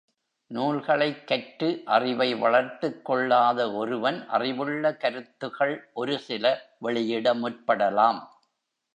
நூல்களைக் 0.51 1.27
கற்று 1.27 1.81
அறிவை 1.85 2.35
வளர்த்துக்கொள்ளாத 2.35 3.73
ஒருவன், 3.75 4.27
அறிவுள்ள 4.27 4.95
கருத்துகள் 4.95 5.91
ஒருசில 5.95 6.55
வெளியிட 6.79 7.33
முற்படலாம். 7.33 8.19